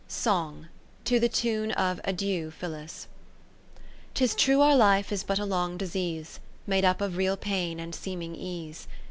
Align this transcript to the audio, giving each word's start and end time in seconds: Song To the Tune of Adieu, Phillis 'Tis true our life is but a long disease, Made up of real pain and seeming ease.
Song 0.07 0.65
To 1.05 1.19
the 1.19 1.29
Tune 1.29 1.71
of 1.73 2.01
Adieu, 2.03 2.49
Phillis 2.49 3.07
'Tis 4.15 4.33
true 4.33 4.59
our 4.61 4.75
life 4.75 5.11
is 5.11 5.23
but 5.23 5.37
a 5.37 5.45
long 5.45 5.77
disease, 5.77 6.39
Made 6.65 6.83
up 6.85 7.01
of 7.01 7.17
real 7.17 7.37
pain 7.37 7.79
and 7.79 7.93
seeming 7.93 8.35
ease. 8.35 8.87